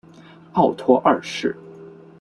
[0.53, 1.55] 奥托二世。